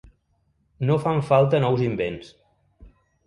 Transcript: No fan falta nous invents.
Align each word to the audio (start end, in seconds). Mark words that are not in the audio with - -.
No 0.89 0.95
fan 1.03 1.21
falta 1.27 1.61
nous 1.65 1.85
invents. 1.89 2.31